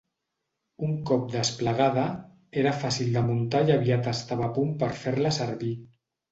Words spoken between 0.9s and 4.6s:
cop desplegada, era fàcil de muntar i aviat estava a